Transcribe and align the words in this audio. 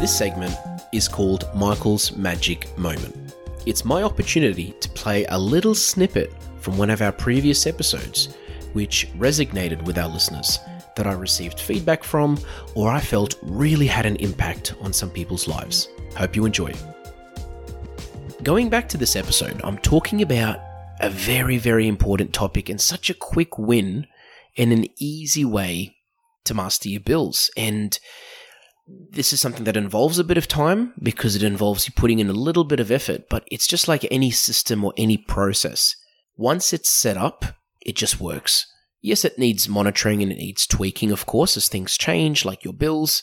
This 0.00 0.16
segment 0.16 0.56
is 0.92 1.08
called 1.08 1.46
Michael's 1.54 2.16
Magic 2.16 2.66
Moment. 2.78 3.34
It's 3.66 3.84
my 3.84 4.02
opportunity 4.02 4.72
to 4.80 4.88
play 4.88 5.26
a 5.26 5.38
little 5.38 5.74
snippet 5.74 6.32
from 6.58 6.78
one 6.78 6.88
of 6.88 7.02
our 7.02 7.12
previous 7.12 7.66
episodes, 7.66 8.34
which 8.72 9.08
resonated 9.18 9.84
with 9.84 9.98
our 9.98 10.08
listeners, 10.08 10.58
that 10.96 11.06
I 11.06 11.12
received 11.12 11.60
feedback 11.60 12.02
from, 12.02 12.38
or 12.74 12.90
I 12.90 12.98
felt 12.98 13.34
really 13.42 13.86
had 13.86 14.06
an 14.06 14.16
impact 14.16 14.74
on 14.80 14.94
some 14.94 15.10
people's 15.10 15.46
lives. 15.46 15.90
Hope 16.16 16.34
you 16.34 16.46
enjoy. 16.46 16.72
Going 18.42 18.70
back 18.70 18.88
to 18.88 18.96
this 18.96 19.16
episode, 19.16 19.60
I'm 19.62 19.76
talking 19.76 20.22
about 20.22 20.60
a 21.00 21.10
very, 21.10 21.58
very 21.58 21.86
important 21.86 22.32
topic 22.32 22.70
and 22.70 22.80
such 22.80 23.10
a 23.10 23.14
quick 23.14 23.58
win 23.58 24.06
and 24.56 24.72
an 24.72 24.86
easy 24.96 25.44
way 25.44 25.96
to 26.46 26.54
master 26.54 26.88
your 26.88 27.02
bills. 27.02 27.50
And 27.54 27.98
this 29.10 29.32
is 29.32 29.40
something 29.40 29.64
that 29.64 29.76
involves 29.76 30.18
a 30.18 30.24
bit 30.24 30.38
of 30.38 30.46
time 30.46 30.92
because 31.02 31.34
it 31.34 31.42
involves 31.42 31.86
you 31.86 31.92
putting 31.96 32.18
in 32.18 32.28
a 32.28 32.34
little 32.34 32.64
bit 32.64 32.80
of 32.80 32.90
effort, 32.90 33.28
but 33.28 33.44
it's 33.50 33.66
just 33.66 33.88
like 33.88 34.06
any 34.10 34.30
system 34.30 34.84
or 34.84 34.92
any 34.96 35.16
process. 35.16 35.96
Once 36.36 36.72
it's 36.72 36.90
set 36.90 37.16
up, 37.16 37.44
it 37.80 37.96
just 37.96 38.20
works. 38.20 38.66
Yes, 39.02 39.24
it 39.24 39.38
needs 39.38 39.68
monitoring 39.68 40.22
and 40.22 40.30
it 40.30 40.38
needs 40.38 40.66
tweaking, 40.66 41.10
of 41.10 41.26
course, 41.26 41.56
as 41.56 41.68
things 41.68 41.96
change, 41.96 42.44
like 42.44 42.64
your 42.64 42.74
bills, 42.74 43.22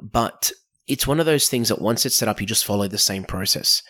but 0.00 0.50
it's 0.86 1.06
one 1.06 1.20
of 1.20 1.26
those 1.26 1.48
things 1.48 1.68
that 1.68 1.80
once 1.80 2.06
it's 2.06 2.16
set 2.16 2.28
up, 2.28 2.40
you 2.40 2.46
just 2.46 2.64
follow 2.64 2.88
the 2.88 2.98
same 2.98 3.24
process. 3.24 3.82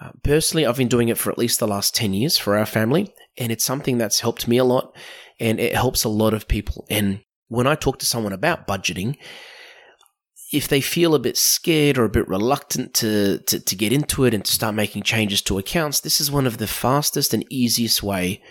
Uh, 0.00 0.10
personally, 0.22 0.64
I've 0.64 0.76
been 0.76 0.88
doing 0.88 1.08
it 1.08 1.18
for 1.18 1.30
at 1.30 1.38
least 1.38 1.58
the 1.60 1.66
last 1.66 1.94
10 1.94 2.14
years 2.14 2.38
for 2.38 2.56
our 2.56 2.66
family, 2.66 3.12
and 3.36 3.52
it's 3.52 3.64
something 3.64 3.98
that's 3.98 4.20
helped 4.20 4.48
me 4.48 4.56
a 4.56 4.64
lot 4.64 4.94
and 5.38 5.60
it 5.60 5.74
helps 5.74 6.04
a 6.04 6.08
lot 6.08 6.34
of 6.34 6.48
people. 6.48 6.86
And 6.88 7.20
when 7.48 7.66
I 7.66 7.74
talk 7.74 7.98
to 7.98 8.06
someone 8.06 8.32
about 8.32 8.66
budgeting, 8.66 9.16
if 10.52 10.68
they 10.68 10.80
feel 10.80 11.14
a 11.14 11.20
bit 11.20 11.36
scared 11.36 11.98
or 11.98 12.04
a 12.04 12.10
bit 12.10 12.28
reluctant 12.28 12.94
to, 12.94 13.38
to, 13.40 13.58
to 13.58 13.76
get 13.76 13.92
into 13.92 14.24
it 14.24 14.32
and 14.32 14.44
to 14.44 14.52
start 14.52 14.74
making 14.74 15.02
changes 15.02 15.42
to 15.42 15.58
accounts, 15.58 16.00
this 16.00 16.20
is 16.20 16.30
one 16.30 16.46
of 16.46 16.58
the 16.58 16.68
fastest 16.68 17.34
and 17.34 17.44
easiest 17.50 18.02
way 18.02 18.42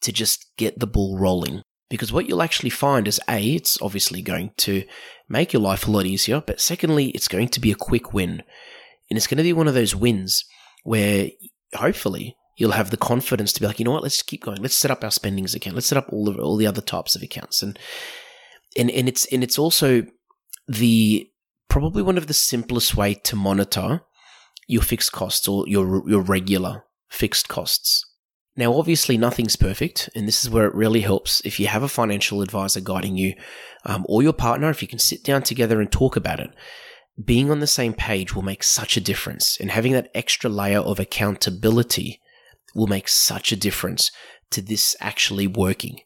to 0.00 0.12
just 0.12 0.46
get 0.56 0.80
the 0.80 0.86
ball 0.86 1.18
rolling. 1.18 1.62
Because 1.88 2.12
what 2.12 2.26
you'll 2.26 2.42
actually 2.42 2.70
find 2.70 3.06
is 3.06 3.20
A, 3.28 3.54
it's 3.54 3.80
obviously 3.80 4.22
going 4.22 4.50
to 4.58 4.82
make 5.28 5.52
your 5.52 5.62
life 5.62 5.86
a 5.86 5.90
lot 5.90 6.04
easier, 6.04 6.42
but 6.44 6.60
secondly, 6.60 7.10
it's 7.10 7.28
going 7.28 7.48
to 7.48 7.60
be 7.60 7.70
a 7.70 7.76
quick 7.76 8.12
win. 8.12 8.42
And 9.08 9.16
it's 9.16 9.28
going 9.28 9.38
to 9.38 9.44
be 9.44 9.52
one 9.52 9.68
of 9.68 9.74
those 9.74 9.94
wins 9.94 10.44
where 10.82 11.28
hopefully 11.74 12.36
you'll 12.56 12.72
have 12.72 12.90
the 12.90 12.96
confidence 12.96 13.52
to 13.52 13.60
be 13.60 13.68
like, 13.68 13.78
you 13.78 13.84
know 13.84 13.92
what, 13.92 14.02
let's 14.02 14.22
keep 14.22 14.42
going. 14.42 14.60
Let's 14.60 14.76
set 14.76 14.90
up 14.90 15.04
our 15.04 15.12
spendings 15.12 15.54
account. 15.54 15.76
Let's 15.76 15.86
set 15.86 15.98
up 15.98 16.12
all 16.12 16.24
the 16.24 16.32
all 16.40 16.56
the 16.56 16.66
other 16.66 16.80
types 16.80 17.14
of 17.14 17.22
accounts. 17.22 17.62
And 17.62 17.78
and, 18.76 18.90
and 18.90 19.08
it's 19.08 19.26
and 19.26 19.44
it's 19.44 19.58
also 19.58 20.02
the 20.66 21.30
probably 21.76 22.02
one 22.02 22.16
of 22.16 22.26
the 22.26 22.32
simplest 22.32 22.96
way 22.96 23.12
to 23.12 23.36
monitor 23.36 24.00
your 24.66 24.80
fixed 24.80 25.12
costs 25.12 25.46
or 25.46 25.68
your 25.68 26.08
your 26.08 26.22
regular 26.22 26.84
fixed 27.10 27.50
costs. 27.50 28.02
Now, 28.56 28.72
obviously, 28.72 29.18
nothing's 29.18 29.56
perfect, 29.56 30.08
and 30.14 30.26
this 30.26 30.42
is 30.42 30.48
where 30.48 30.64
it 30.64 30.74
really 30.74 31.02
helps 31.02 31.42
if 31.44 31.60
you 31.60 31.66
have 31.66 31.82
a 31.82 31.88
financial 31.88 32.40
advisor 32.40 32.80
guiding 32.80 33.18
you, 33.18 33.34
um, 33.84 34.06
or 34.08 34.22
your 34.22 34.32
partner. 34.32 34.70
If 34.70 34.80
you 34.80 34.88
can 34.88 34.98
sit 34.98 35.22
down 35.22 35.42
together 35.42 35.78
and 35.78 35.92
talk 35.92 36.16
about 36.16 36.40
it, 36.40 36.48
being 37.22 37.50
on 37.50 37.60
the 37.60 37.66
same 37.66 37.92
page 37.92 38.34
will 38.34 38.40
make 38.40 38.62
such 38.62 38.96
a 38.96 39.02
difference, 39.02 39.58
and 39.60 39.70
having 39.70 39.92
that 39.92 40.10
extra 40.14 40.48
layer 40.48 40.80
of 40.80 40.98
accountability 40.98 42.22
will 42.74 42.86
make 42.86 43.06
such 43.06 43.52
a 43.52 43.56
difference 43.56 44.10
to 44.50 44.62
this 44.62 44.96
actually 44.98 45.46
working. 45.46 46.00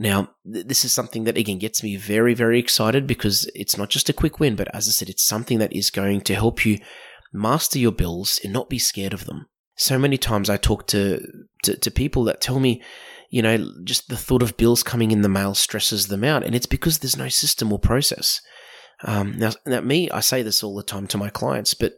Now, 0.00 0.30
th- 0.50 0.66
this 0.66 0.84
is 0.84 0.92
something 0.92 1.24
that 1.24 1.36
again 1.36 1.58
gets 1.58 1.82
me 1.82 1.96
very, 1.96 2.32
very 2.32 2.60
excited 2.60 3.06
because 3.06 3.50
it's 3.54 3.76
not 3.76 3.90
just 3.90 4.08
a 4.08 4.12
quick 4.12 4.38
win, 4.38 4.54
but 4.54 4.72
as 4.72 4.86
I 4.86 4.92
said, 4.92 5.08
it's 5.10 5.26
something 5.26 5.58
that 5.58 5.72
is 5.72 5.90
going 5.90 6.20
to 6.22 6.36
help 6.36 6.64
you 6.64 6.78
master 7.32 7.80
your 7.80 7.90
bills 7.90 8.38
and 8.44 8.52
not 8.52 8.70
be 8.70 8.78
scared 8.78 9.12
of 9.12 9.26
them. 9.26 9.46
So 9.74 9.98
many 9.98 10.16
times 10.16 10.48
I 10.48 10.56
talk 10.56 10.86
to, 10.88 11.20
to, 11.64 11.76
to 11.76 11.90
people 11.90 12.22
that 12.24 12.40
tell 12.40 12.60
me, 12.60 12.80
you 13.30 13.42
know, 13.42 13.72
just 13.82 14.08
the 14.08 14.16
thought 14.16 14.42
of 14.42 14.56
bills 14.56 14.84
coming 14.84 15.10
in 15.10 15.22
the 15.22 15.28
mail 15.28 15.54
stresses 15.54 16.06
them 16.06 16.22
out, 16.22 16.44
and 16.44 16.54
it's 16.54 16.66
because 16.66 16.98
there's 16.98 17.16
no 17.16 17.28
system 17.28 17.72
or 17.72 17.78
process. 17.80 18.40
Um, 19.04 19.36
now, 19.36 19.50
now, 19.66 19.80
me, 19.80 20.08
I 20.10 20.20
say 20.20 20.42
this 20.42 20.62
all 20.62 20.76
the 20.76 20.82
time 20.84 21.08
to 21.08 21.18
my 21.18 21.28
clients, 21.28 21.74
but 21.74 21.94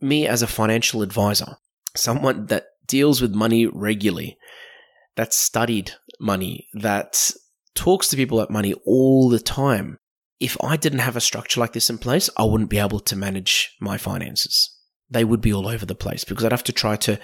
me 0.00 0.26
as 0.26 0.42
a 0.42 0.46
financial 0.46 1.00
advisor, 1.00 1.56
someone 1.96 2.46
that 2.46 2.66
deals 2.86 3.22
with 3.22 3.34
money 3.34 3.66
regularly, 3.66 4.36
that's 5.16 5.36
studied 5.36 5.92
money, 6.20 6.68
that 6.74 7.30
talks 7.74 8.08
to 8.08 8.16
people 8.16 8.40
about 8.40 8.52
money 8.52 8.74
all 8.86 9.28
the 9.28 9.40
time. 9.40 9.98
If 10.40 10.56
I 10.62 10.76
didn't 10.76 11.00
have 11.00 11.16
a 11.16 11.20
structure 11.20 11.60
like 11.60 11.72
this 11.72 11.90
in 11.90 11.98
place, 11.98 12.28
I 12.36 12.44
wouldn't 12.44 12.70
be 12.70 12.78
able 12.78 13.00
to 13.00 13.16
manage 13.16 13.74
my 13.80 13.96
finances. 13.96 14.70
They 15.10 15.24
would 15.24 15.40
be 15.40 15.52
all 15.52 15.68
over 15.68 15.86
the 15.86 15.94
place 15.94 16.24
because 16.24 16.44
I'd 16.44 16.52
have 16.52 16.64
to 16.64 16.72
try 16.72 16.96
to, 16.96 17.18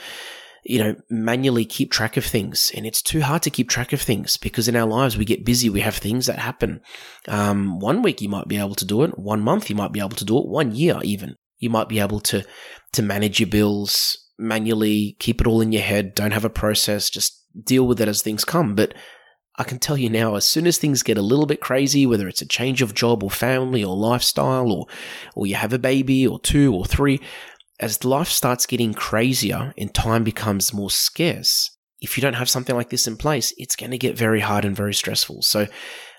you 0.64 0.78
know, 0.78 0.94
manually 1.10 1.64
keep 1.64 1.90
track 1.90 2.16
of 2.16 2.24
things. 2.24 2.70
And 2.74 2.86
it's 2.86 3.02
too 3.02 3.22
hard 3.22 3.42
to 3.42 3.50
keep 3.50 3.68
track 3.68 3.92
of 3.92 4.00
things 4.00 4.36
because 4.36 4.68
in 4.68 4.76
our 4.76 4.86
lives 4.86 5.16
we 5.16 5.24
get 5.24 5.44
busy. 5.44 5.68
We 5.68 5.80
have 5.80 5.96
things 5.96 6.26
that 6.26 6.38
happen. 6.38 6.80
Um, 7.26 7.80
one 7.80 8.02
week 8.02 8.20
you 8.20 8.28
might 8.28 8.48
be 8.48 8.58
able 8.58 8.76
to 8.76 8.84
do 8.84 9.02
it. 9.02 9.18
One 9.18 9.40
month 9.40 9.70
you 9.70 9.76
might 9.76 9.92
be 9.92 10.00
able 10.00 10.10
to 10.10 10.24
do 10.24 10.38
it. 10.38 10.46
One 10.46 10.74
year 10.74 11.00
even. 11.02 11.36
You 11.58 11.68
might 11.68 11.88
be 11.88 12.00
able 12.00 12.20
to, 12.20 12.44
to 12.92 13.02
manage 13.02 13.40
your 13.40 13.48
bills 13.48 14.16
manually, 14.40 15.16
keep 15.18 15.40
it 15.40 15.46
all 15.46 15.60
in 15.60 15.72
your 15.72 15.82
head. 15.82 16.14
Don't 16.14 16.32
have 16.32 16.44
a 16.44 16.50
process. 16.50 17.10
Just 17.10 17.44
deal 17.62 17.86
with 17.86 18.00
it 18.00 18.08
as 18.08 18.22
things 18.22 18.44
come. 18.44 18.74
But 18.74 18.94
I 19.56 19.64
can 19.64 19.78
tell 19.78 19.96
you 19.96 20.08
now, 20.08 20.36
as 20.36 20.48
soon 20.48 20.66
as 20.66 20.78
things 20.78 21.02
get 21.02 21.18
a 21.18 21.22
little 21.22 21.46
bit 21.46 21.60
crazy, 21.60 22.06
whether 22.06 22.26
it's 22.26 22.42
a 22.42 22.46
change 22.46 22.82
of 22.82 22.94
job 22.94 23.22
or 23.22 23.30
family 23.30 23.84
or 23.84 23.94
lifestyle 23.94 24.72
or, 24.72 24.86
or 25.34 25.46
you 25.46 25.54
have 25.56 25.72
a 25.72 25.78
baby 25.78 26.26
or 26.26 26.40
two 26.40 26.74
or 26.74 26.86
three, 26.86 27.20
as 27.78 28.04
life 28.04 28.28
starts 28.28 28.66
getting 28.66 28.94
crazier 28.94 29.74
and 29.76 29.92
time 29.92 30.24
becomes 30.24 30.72
more 30.72 30.90
scarce, 30.90 31.76
if 32.00 32.16
you 32.16 32.22
don't 32.22 32.34
have 32.34 32.48
something 32.48 32.74
like 32.74 32.90
this 32.90 33.06
in 33.06 33.16
place, 33.16 33.52
it's 33.58 33.76
going 33.76 33.90
to 33.90 33.98
get 33.98 34.16
very 34.16 34.40
hard 34.40 34.64
and 34.64 34.74
very 34.74 34.94
stressful. 34.94 35.42
So 35.42 35.66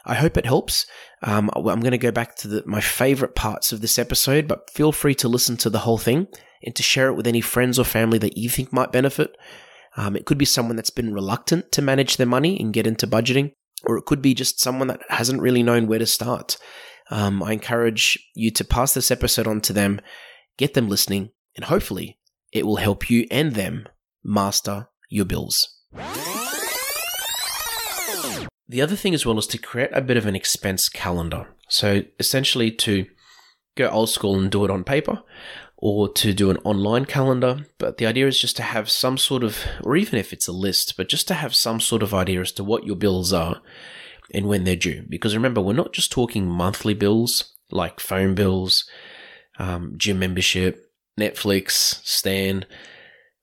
I 0.05 0.15
hope 0.15 0.37
it 0.37 0.45
helps. 0.45 0.85
Um, 1.23 1.49
I'm 1.55 1.79
going 1.79 1.91
to 1.91 1.97
go 1.97 2.11
back 2.11 2.35
to 2.37 2.47
the, 2.47 2.63
my 2.65 2.81
favorite 2.81 3.35
parts 3.35 3.71
of 3.71 3.81
this 3.81 3.97
episode, 3.97 4.47
but 4.47 4.69
feel 4.69 4.91
free 4.91 5.15
to 5.15 5.27
listen 5.27 5.57
to 5.57 5.69
the 5.69 5.79
whole 5.79 5.97
thing 5.97 6.27
and 6.63 6.75
to 6.75 6.83
share 6.83 7.07
it 7.07 7.15
with 7.15 7.27
any 7.27 7.41
friends 7.41 7.79
or 7.79 7.85
family 7.85 8.17
that 8.19 8.37
you 8.37 8.49
think 8.49 8.71
might 8.71 8.91
benefit. 8.91 9.35
Um, 9.97 10.15
it 10.15 10.25
could 10.25 10.37
be 10.37 10.45
someone 10.45 10.75
that's 10.75 10.89
been 10.89 11.13
reluctant 11.13 11.71
to 11.73 11.81
manage 11.81 12.17
their 12.17 12.27
money 12.27 12.59
and 12.59 12.73
get 12.73 12.87
into 12.87 13.07
budgeting, 13.07 13.53
or 13.83 13.97
it 13.97 14.05
could 14.05 14.21
be 14.21 14.33
just 14.33 14.59
someone 14.59 14.87
that 14.87 15.01
hasn't 15.09 15.41
really 15.41 15.63
known 15.63 15.87
where 15.87 15.99
to 15.99 16.05
start. 16.05 16.57
Um, 17.09 17.43
I 17.43 17.51
encourage 17.51 18.17
you 18.35 18.51
to 18.51 18.63
pass 18.63 18.93
this 18.93 19.11
episode 19.11 19.47
on 19.47 19.59
to 19.61 19.73
them, 19.73 19.99
get 20.57 20.73
them 20.73 20.87
listening, 20.87 21.31
and 21.55 21.65
hopefully 21.65 22.19
it 22.53 22.65
will 22.65 22.77
help 22.77 23.09
you 23.09 23.27
and 23.29 23.53
them 23.53 23.87
master 24.23 24.87
your 25.09 25.25
bills. 25.25 25.77
The 28.67 28.81
other 28.81 28.95
thing 28.95 29.13
as 29.13 29.25
well 29.25 29.37
is 29.37 29.47
to 29.47 29.57
create 29.57 29.89
a 29.91 30.01
bit 30.01 30.15
of 30.15 30.25
an 30.25 30.35
expense 30.35 30.87
calendar. 30.87 31.47
So 31.67 32.03
essentially 32.19 32.71
to 32.71 33.05
go 33.75 33.89
old 33.89 34.09
school 34.09 34.39
and 34.39 34.49
do 34.49 34.63
it 34.63 34.71
on 34.71 34.85
paper 34.85 35.23
or 35.81 36.07
to 36.07 36.31
do 36.31 36.51
an 36.51 36.57
online 36.63 37.05
calendar. 37.05 37.65
But 37.79 37.97
the 37.97 38.05
idea 38.05 38.27
is 38.27 38.39
just 38.39 38.55
to 38.57 38.63
have 38.63 38.89
some 38.89 39.17
sort 39.17 39.43
of, 39.43 39.57
or 39.83 39.97
even 39.97 40.19
if 40.19 40.31
it's 40.31 40.47
a 40.47 40.53
list, 40.53 40.95
but 40.95 41.09
just 41.09 41.27
to 41.27 41.33
have 41.33 41.55
some 41.55 41.81
sort 41.81 42.03
of 42.03 42.13
idea 42.13 42.39
as 42.39 42.51
to 42.53 42.63
what 42.63 42.85
your 42.85 42.95
bills 42.95 43.33
are 43.33 43.61
and 44.33 44.47
when 44.47 44.63
they're 44.63 44.75
due. 44.75 45.03
Because 45.09 45.35
remember, 45.35 45.59
we're 45.59 45.73
not 45.73 45.91
just 45.91 46.11
talking 46.11 46.47
monthly 46.47 46.93
bills 46.93 47.55
like 47.71 47.99
phone 47.99 48.35
bills, 48.35 48.85
um, 49.57 49.95
gym 49.97 50.19
membership, 50.19 50.91
Netflix, 51.19 52.05
Stan. 52.05 52.65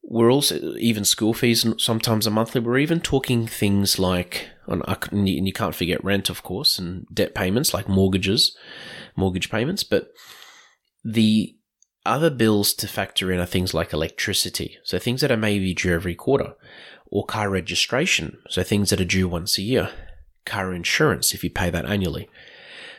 We're 0.03 0.31
also 0.31 0.75
even 0.77 1.05
school 1.05 1.35
fees 1.35 1.67
sometimes 1.79 2.27
a 2.27 2.31
monthly. 2.31 2.61
We're 2.61 2.79
even 2.79 3.01
talking 3.01 3.47
things 3.47 3.99
like, 3.99 4.49
and 4.67 5.29
you 5.29 5.53
can't 5.53 5.75
forget 5.75 6.05
rent, 6.05 6.31
of 6.31 6.43
course, 6.43 6.79
and 6.79 7.07
debt 7.13 7.35
payments 7.35 7.75
like 7.75 7.89
mortgages, 7.89 8.57
mortgage 9.17 9.51
payments. 9.51 9.83
But 9.83 10.11
the 11.05 11.58
other 12.09 12.31
bills 12.31 12.75
to 12.75 12.89
factor 12.89 13.31
in 13.31 13.41
are 13.41 13.47
things 13.47 13.75
like 13.75 13.93
electricity, 13.93 14.79
so 14.83 14.99
things 14.99 15.21
that 15.21 15.31
are 15.31 15.37
maybe 15.37 15.75
due 15.75 15.95
every 15.95 16.15
quarter, 16.15 16.55
or 17.11 17.25
car 17.25 17.49
registration, 17.51 18.39
so 18.49 18.63
things 18.63 18.91
that 18.91 19.01
are 19.01 19.05
due 19.05 19.29
once 19.29 19.59
a 19.59 19.63
year, 19.63 19.91
car 20.45 20.75
insurance 20.75 21.35
if 21.35 21.45
you 21.45 21.51
pay 21.51 21.71
that 21.71 21.87
annually, 21.87 22.29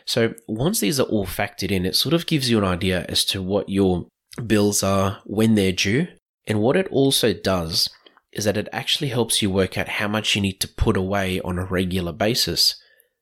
So 0.09 0.33
once 0.47 0.79
these 0.79 1.00
are 1.00 1.03
all 1.03 1.27
factored 1.27 1.69
in, 1.69 1.85
it 1.85 1.95
sort 1.95 2.15
of 2.15 2.25
gives 2.25 2.50
you 2.50 2.57
an 2.57 2.63
idea 2.63 3.06
as 3.07 3.23
to 3.25 3.44
what 3.44 3.69
your 3.69 4.07
bills 4.44 4.81
are, 4.81 5.19
when 5.23 5.53
they're 5.53 5.71
due. 5.71 6.07
And 6.47 6.61
what 6.61 6.75
it 6.75 6.88
also 6.88 7.31
does 7.31 7.91
is 8.31 8.45
that 8.45 8.57
it 8.57 8.67
actually 8.71 9.09
helps 9.09 9.44
you 9.44 9.51
work 9.51 9.77
out 9.77 9.88
how 9.88 10.07
much 10.07 10.35
you 10.35 10.41
need 10.41 10.59
to 10.61 10.67
put 10.67 10.97
away 10.97 11.39
on 11.41 11.59
a 11.59 11.63
regular 11.63 12.11
basis 12.11 12.75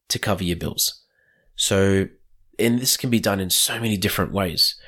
to 0.08 0.18
cover 0.18 0.46
your 0.46 0.56
bills. 0.56 1.04
So, 1.58 2.08
and 2.58 2.80
this 2.80 2.96
can 2.96 3.10
be 3.10 3.20
done 3.20 3.42
in 3.42 3.50
so 3.50 3.82
many 3.82 3.98
different 3.98 4.32
ways. 4.32 4.80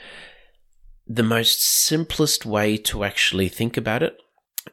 The 1.12 1.24
most 1.24 1.64
simplest 1.64 2.46
way 2.46 2.78
to 2.78 3.04
actually 3.04 3.50
think 3.50 3.78
about 3.78 4.04
it 4.04 4.16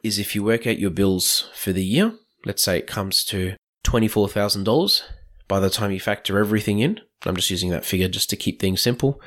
is 0.03 0.19
if 0.19 0.35
you 0.35 0.43
work 0.43 0.67
out 0.67 0.77
your 0.77 0.91
bills 0.91 1.49
for 1.55 1.73
the 1.73 1.83
year, 1.83 2.13
let's 2.45 2.61
say 2.61 2.77
it 2.77 2.85
comes 2.85 3.23
to 3.25 3.55
$24,000 3.83 5.01
by 5.47 5.59
the 5.59 5.71
time 5.71 5.91
you 5.91 5.99
factor 5.99 6.37
everything 6.37 6.77
in. 6.77 6.99
I'm 7.25 7.35
just 7.35 7.49
using 7.49 7.71
that 7.71 7.85
figure 7.85 8.07
just 8.07 8.29
to 8.29 8.35
keep 8.35 8.59
things 8.59 8.81
simple. 8.81 9.19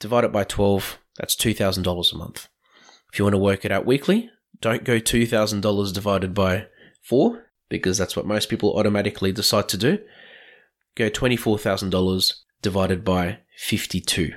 Divide 0.00 0.24
it 0.24 0.32
by 0.32 0.42
12, 0.42 0.98
that's 1.18 1.36
$2,000 1.36 2.12
a 2.12 2.16
month. 2.16 2.48
If 3.12 3.20
you 3.20 3.24
want 3.24 3.34
to 3.34 3.38
work 3.38 3.64
it 3.64 3.70
out 3.70 3.86
weekly, 3.86 4.28
don't 4.60 4.82
go 4.82 4.98
$2,000 4.98 5.94
divided 5.94 6.34
by 6.34 6.66
4 7.04 7.46
because 7.68 7.96
that's 7.96 8.16
what 8.16 8.26
most 8.26 8.48
people 8.48 8.76
automatically 8.76 9.30
decide 9.30 9.68
to 9.68 9.76
do. 9.76 9.98
Go 10.96 11.08
$24,000 11.08 12.32
divided 12.60 13.04
by 13.04 13.38
52 13.56 14.32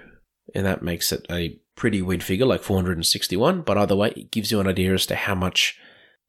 and 0.53 0.65
that 0.65 0.83
makes 0.83 1.11
it 1.11 1.25
a 1.29 1.59
pretty 1.75 2.01
weird 2.01 2.23
figure 2.23 2.45
like 2.45 2.63
461 2.63 3.61
but 3.61 3.77
either 3.77 3.95
way 3.95 4.13
it 4.15 4.31
gives 4.31 4.51
you 4.51 4.59
an 4.59 4.67
idea 4.67 4.93
as 4.93 5.05
to 5.05 5.15
how 5.15 5.35
much 5.35 5.77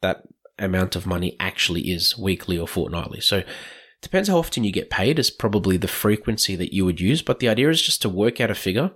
that 0.01 0.23
amount 0.59 0.97
of 0.97 1.07
money 1.07 1.37
actually 1.39 1.91
is 1.91 2.17
weekly 2.19 2.59
or 2.59 2.67
fortnightly. 2.67 3.21
So 3.21 3.43
depends 4.03 4.29
how 4.29 4.39
often 4.39 4.65
you 4.65 4.73
get 4.73 4.91
paid 4.91 5.19
is 5.19 5.31
probably 5.31 5.77
the 5.77 5.89
frequency 5.89 6.57
that 6.57 6.75
you 6.75 6.85
would 6.85 7.01
use, 7.01 7.23
but 7.23 7.41
the 7.41 7.49
idea 7.49 7.71
is 7.71 7.83
just 7.83 8.03
to 8.03 8.09
work 8.09 8.41
out 8.41 8.51
a 8.51 8.55
figure, 8.55 8.93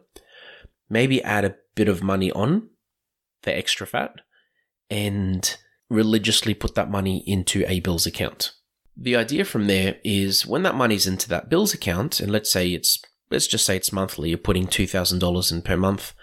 maybe 0.88 1.22
add 1.22 1.44
a 1.44 1.56
bit 1.74 1.88
of 1.88 2.02
money 2.02 2.30
on 2.32 2.68
the 3.42 3.56
extra 3.56 3.86
fat 3.86 4.20
and 4.88 5.56
religiously 5.88 6.54
put 6.54 6.74
that 6.74 6.90
money 6.90 7.22
into 7.26 7.64
a 7.66 7.80
bills 7.80 8.06
account. 8.06 8.52
The 8.96 9.16
idea 9.16 9.44
from 9.44 9.66
there 9.66 9.96
is 10.04 10.46
when 10.46 10.62
that 10.64 10.74
money's 10.74 11.06
into 11.06 11.28
that 11.30 11.48
bills 11.48 11.72
account, 11.72 12.20
and 12.20 12.30
let's 12.30 12.52
say 12.52 12.70
it's, 12.70 13.00
let's 13.30 13.46
just 13.46 13.64
say 13.64 13.76
it's 13.76 13.92
monthly, 13.92 14.30
you're 14.30 14.38
putting 14.38 14.66
$2,000 14.66 15.52
in 15.52 15.62
per 15.62 15.76
month. 15.76 16.14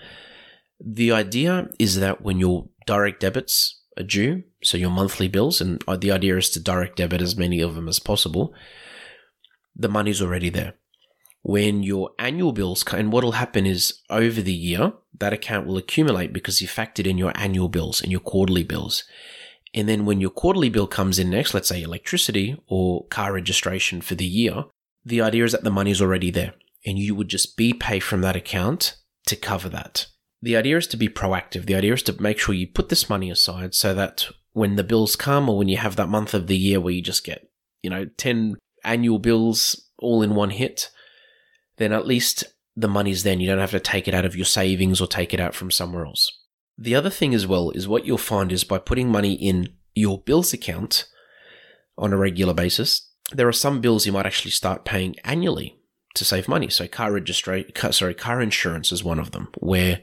The 0.80 1.12
idea 1.12 1.70
is 1.80 2.00
that 2.00 2.22
when 2.22 2.40
your 2.40 2.70
direct 2.86 3.22
debits 3.22 3.82
are 3.98 4.04
due, 4.04 4.44
so 4.62 4.78
your 4.78 4.90
monthly 4.90 5.28
bills, 5.28 5.62
and 5.62 5.84
uh, 5.88 5.98
the 5.98 6.12
idea 6.12 6.38
is 6.38 6.50
to 6.52 6.60
direct 6.60 6.98
debit 6.98 7.22
as 7.22 7.38
many 7.38 7.62
of 7.62 7.76
them 7.76 7.88
as 7.88 8.00
possible, 8.00 8.54
the 9.76 9.90
money's 9.90 10.22
already 10.22 10.50
there. 10.50 10.74
When 11.44 11.82
your 11.82 12.12
annual 12.20 12.52
bills, 12.52 12.84
and 12.92 13.12
what'll 13.12 13.34
happen 13.34 13.66
is 13.66 14.02
over 14.10 14.42
the 14.42 14.54
year, 14.54 14.94
that 15.20 15.34
account 15.34 15.66
will 15.66 15.78
accumulate 15.78 16.34
because 16.34 16.62
you 16.62 16.68
factored 16.68 17.08
in 17.08 17.18
your 17.18 17.32
annual 17.36 17.70
bills 17.70 18.02
and 18.02 18.12
your 18.12 18.22
quarterly 18.22 18.64
bills. 18.64 19.04
And 19.74 19.88
then 19.88 20.06
when 20.06 20.20
your 20.20 20.30
quarterly 20.30 20.70
bill 20.70 20.88
comes 20.88 21.20
in 21.20 21.30
next, 21.30 21.54
let's 21.54 21.70
say 21.70 21.82
electricity 21.82 22.58
or 22.68 23.06
car 23.08 23.34
registration 23.34 24.02
for 24.02 24.16
the 24.16 24.26
year, 24.26 24.66
the 25.06 25.22
idea 25.22 25.46
is 25.46 25.54
that 25.54 25.64
the 25.64 25.72
money's 25.72 26.02
already 26.02 26.32
there 26.32 26.54
and 26.88 26.98
you 26.98 27.14
would 27.14 27.28
just 27.28 27.58
be 27.58 27.74
pay 27.74 28.00
from 28.00 28.22
that 28.22 28.36
account 28.36 28.96
to 29.28 29.36
cover 29.36 29.68
that. 29.70 30.08
The 30.42 30.56
idea 30.56 30.78
is 30.78 30.88
to 30.88 30.98
be 30.98 31.10
proactive. 31.10 31.66
The 31.66 31.76
idea 31.76 31.94
is 31.94 32.04
to 32.04 32.22
make 32.22 32.40
sure 32.40 32.56
you 32.56 32.68
put 32.68 32.90
this 32.90 33.10
money 33.10 33.30
aside 33.30 33.76
so 33.76 33.94
that 33.94 34.28
when 34.54 34.78
the 34.78 34.84
bills 34.84 35.16
come 35.16 35.50
or 35.50 35.58
when 35.58 35.68
you 35.68 35.78
have 35.78 35.98
that 35.98 36.10
month 36.10 36.34
of 36.34 36.48
the 36.48 36.58
year 36.58 36.80
where 36.80 36.94
you 36.94 37.02
just 37.02 37.26
get, 37.26 37.52
you 37.84 37.90
know, 37.90 38.06
10 38.18 38.56
annual 38.84 39.20
bills 39.20 39.90
all 40.00 40.22
in 40.22 40.34
one 40.34 40.52
hit, 40.52 40.90
then 41.78 41.92
at 41.92 42.08
least 42.08 42.46
the 42.76 42.88
money's 42.88 43.24
then. 43.24 43.42
You 43.42 43.48
don't 43.50 43.60
have 43.60 43.72
to 43.72 43.80
take 43.80 44.08
it 44.08 44.14
out 44.14 44.26
of 44.26 44.36
your 44.36 44.46
savings 44.46 45.02
or 45.02 45.08
take 45.08 45.34
it 45.34 45.40
out 45.40 45.56
from 45.56 45.72
somewhere 45.72 46.06
else. 46.06 46.32
The 46.78 46.96
other 46.96 47.10
thing 47.10 47.34
as 47.34 47.46
well 47.46 47.72
is 47.72 47.88
what 47.88 48.06
you'll 48.06 48.18
find 48.18 48.52
is 48.52 48.64
by 48.64 48.78
putting 48.78 49.12
money 49.12 49.34
in 49.34 49.74
your 49.94 50.22
bills 50.22 50.54
account 50.54 51.06
on 51.98 52.14
a 52.14 52.18
regular 52.18 52.54
basis, 52.54 53.12
there 53.34 53.48
are 53.48 53.54
some 53.54 53.82
bills 53.82 54.06
you 54.06 54.14
might 54.14 54.28
actually 54.28 54.52
start 54.52 54.86
paying 54.86 55.16
annually 55.24 55.77
to 56.18 56.26
save 56.26 56.48
money. 56.48 56.70
So 56.70 56.88
car 56.88 57.12
registration, 57.12 57.72
sorry, 57.92 58.14
car 58.14 58.42
insurance 58.42 58.92
is 58.92 59.04
one 59.04 59.20
of 59.20 59.32
them 59.32 59.50
where 59.60 60.02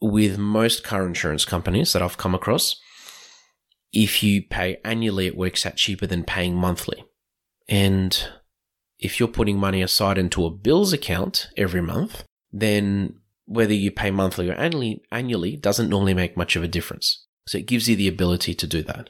with 0.00 0.38
most 0.38 0.84
car 0.84 1.06
insurance 1.06 1.44
companies 1.44 1.92
that 1.92 2.02
I've 2.02 2.18
come 2.18 2.34
across, 2.34 2.80
if 3.92 4.22
you 4.22 4.42
pay 4.42 4.78
annually, 4.84 5.26
it 5.26 5.36
works 5.36 5.64
out 5.64 5.76
cheaper 5.76 6.06
than 6.06 6.24
paying 6.24 6.54
monthly. 6.54 7.04
And 7.68 8.28
if 8.98 9.18
you're 9.18 9.28
putting 9.28 9.58
money 9.58 9.82
aside 9.82 10.18
into 10.18 10.44
a 10.44 10.50
bills 10.50 10.92
account 10.92 11.48
every 11.56 11.80
month, 11.80 12.24
then 12.52 13.20
whether 13.46 13.74
you 13.74 13.90
pay 13.90 14.10
monthly 14.10 14.50
or 14.50 14.54
annually, 14.54 15.02
annually 15.10 15.56
doesn't 15.56 15.88
normally 15.88 16.14
make 16.14 16.36
much 16.36 16.56
of 16.56 16.62
a 16.62 16.68
difference. 16.68 17.26
So 17.46 17.58
it 17.58 17.66
gives 17.66 17.88
you 17.88 17.96
the 17.96 18.08
ability 18.08 18.54
to 18.54 18.66
do 18.66 18.82
that. 18.82 19.08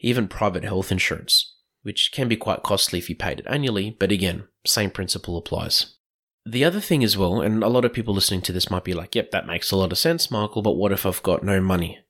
Even 0.00 0.28
private 0.28 0.64
health 0.64 0.92
insurance, 0.92 1.56
which 1.88 2.12
can 2.12 2.28
be 2.28 2.36
quite 2.36 2.62
costly 2.62 2.98
if 2.98 3.08
you 3.08 3.16
paid 3.16 3.40
it 3.40 3.46
annually, 3.48 3.96
but 3.98 4.12
again, 4.12 4.46
same 4.66 4.90
principle 4.90 5.38
applies. 5.38 5.96
The 6.44 6.62
other 6.62 6.80
thing 6.80 7.02
as 7.02 7.16
well, 7.16 7.40
and 7.40 7.64
a 7.64 7.68
lot 7.68 7.86
of 7.86 7.94
people 7.94 8.12
listening 8.12 8.42
to 8.42 8.52
this 8.52 8.70
might 8.70 8.84
be 8.84 8.92
like, 8.92 9.14
yep, 9.14 9.30
that 9.30 9.46
makes 9.46 9.70
a 9.70 9.76
lot 9.76 9.90
of 9.90 9.96
sense, 9.96 10.30
Michael, 10.30 10.60
but 10.60 10.76
what 10.76 10.92
if 10.92 11.06
I've 11.06 11.22
got 11.22 11.42
no 11.42 11.62
money 11.62 12.00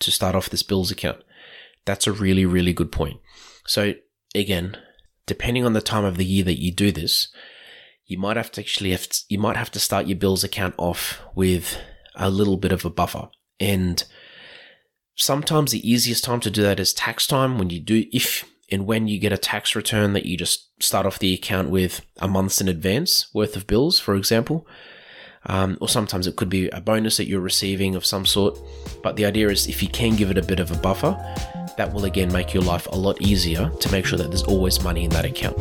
to 0.00 0.10
start 0.10 0.34
off 0.34 0.50
this 0.50 0.64
bills 0.64 0.90
account? 0.90 1.22
That's 1.84 2.08
a 2.08 2.12
really, 2.12 2.46
really 2.46 2.72
good 2.72 2.90
point. 2.90 3.20
So 3.64 3.94
again, 4.34 4.76
depending 5.26 5.64
on 5.64 5.72
the 5.72 5.80
time 5.80 6.04
of 6.04 6.16
the 6.16 6.24
year 6.24 6.42
that 6.42 6.60
you 6.60 6.72
do 6.72 6.90
this, 6.90 7.28
you 8.06 8.18
might 8.18 8.36
have 8.36 8.50
to 8.50 8.60
actually 8.60 8.90
have 8.90 9.08
to, 9.08 9.20
you 9.28 9.38
might 9.38 9.56
have 9.56 9.70
to 9.70 9.78
start 9.78 10.08
your 10.08 10.18
bills 10.18 10.42
account 10.42 10.74
off 10.78 11.20
with 11.36 11.78
a 12.16 12.28
little 12.28 12.56
bit 12.56 12.72
of 12.72 12.84
a 12.84 12.90
buffer. 12.90 13.28
And 13.60 14.02
sometimes 15.14 15.70
the 15.70 15.88
easiest 15.88 16.24
time 16.24 16.40
to 16.40 16.50
do 16.50 16.62
that 16.62 16.80
is 16.80 16.92
tax 16.92 17.24
time 17.24 17.56
when 17.56 17.70
you 17.70 17.78
do 17.78 18.04
if 18.10 18.44
and 18.70 18.86
when 18.86 19.08
you 19.08 19.18
get 19.18 19.32
a 19.32 19.38
tax 19.38 19.74
return 19.74 20.12
that 20.12 20.26
you 20.26 20.36
just 20.36 20.82
start 20.82 21.06
off 21.06 21.18
the 21.18 21.34
account 21.34 21.70
with 21.70 22.02
a 22.18 22.28
month's 22.28 22.60
in 22.60 22.68
advance 22.68 23.32
worth 23.32 23.56
of 23.56 23.66
bills, 23.66 23.98
for 23.98 24.14
example. 24.14 24.66
Um, 25.46 25.78
or 25.80 25.88
sometimes 25.88 26.26
it 26.26 26.36
could 26.36 26.50
be 26.50 26.68
a 26.70 26.80
bonus 26.80 27.16
that 27.16 27.26
you're 27.26 27.40
receiving 27.40 27.94
of 27.94 28.04
some 28.04 28.26
sort. 28.26 28.58
But 29.02 29.16
the 29.16 29.24
idea 29.24 29.48
is 29.48 29.66
if 29.66 29.82
you 29.82 29.88
can 29.88 30.16
give 30.16 30.30
it 30.30 30.36
a 30.36 30.42
bit 30.42 30.60
of 30.60 30.70
a 30.70 30.76
buffer, 30.76 31.16
that 31.78 31.90
will 31.92 32.04
again 32.04 32.30
make 32.32 32.52
your 32.52 32.62
life 32.62 32.86
a 32.88 32.96
lot 32.96 33.22
easier 33.22 33.70
to 33.70 33.92
make 33.92 34.04
sure 34.04 34.18
that 34.18 34.28
there's 34.28 34.42
always 34.42 34.82
money 34.82 35.04
in 35.04 35.10
that 35.10 35.24
account. 35.24 35.56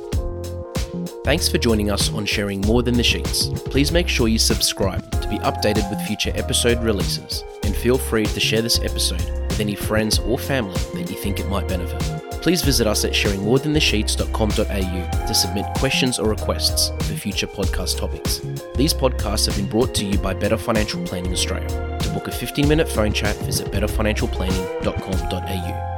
Thanks 1.24 1.48
for 1.48 1.57
joining 1.57 1.92
us 1.92 2.12
on 2.12 2.25
sharing 2.25 2.62
more 2.62 2.83
than 2.83 2.95
the 2.95 3.04
sheets. 3.04 3.48
Please 3.65 3.92
make 3.92 4.07
sure 4.07 4.28
you 4.28 4.40
subscribe 4.40 5.09
to 5.21 5.28
be 5.28 5.37
updated 5.40 5.90
with 5.90 6.02
future 6.07 6.31
episode 6.35 6.81
releases, 6.83 7.44
and 7.64 7.76
feel 7.76 7.97
free 7.97 8.26
to 8.26 8.40
share 8.40 8.61
this 8.61 8.80
episode 8.80 9.21
with 9.21 9.59
any 9.59 9.76
friends 9.76 10.19
or 10.19 10.40
family 10.40 10.80
that 10.94 11.11
you 11.11 11.18
think 11.18 11.40
it 11.40 11.47
might 11.47 11.68
benefit. 11.68 12.17
Please 12.47 12.61
visit 12.61 12.87
us 12.87 13.04
at 13.04 13.11
sharingmorethanthesheets.com.au 13.11 15.27
to 15.27 15.33
submit 15.33 15.66
questions 15.75 16.18
or 16.18 16.30
requests 16.30 16.92
for 16.92 17.13
future 17.13 17.45
podcast 17.45 17.97
topics. 17.97 18.39
These 18.73 18.94
podcasts 18.94 19.47
have 19.47 19.57
been 19.57 19.66
brought 19.66 19.94
to 19.95 20.06
you 20.06 20.18
by 20.18 20.33
Better 20.33 20.56
Financial 20.56 21.04
Planning 21.04 21.33
Australia. 21.33 21.68
To 21.99 22.09
book 22.11 22.30
a 22.30 22.31
15 22.31 22.66
minute 22.66 22.87
phone 22.87 23.11
chat, 23.11 23.35
visit 23.39 23.68
betterfinancialplanning.com.au. 23.68 25.96